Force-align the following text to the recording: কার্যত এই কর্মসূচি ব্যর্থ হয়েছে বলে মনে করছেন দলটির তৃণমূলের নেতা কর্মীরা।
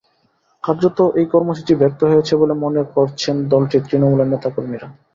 কার্যত 0.63 0.99
এই 1.19 1.27
কর্মসূচি 1.33 1.73
ব্যর্থ 1.75 1.99
হয়েছে 2.11 2.33
বলে 2.41 2.53
মনে 2.63 2.81
করছেন 2.95 3.35
দলটির 3.51 3.85
তৃণমূলের 3.87 4.31
নেতা 4.33 4.49
কর্মীরা। 4.55 4.87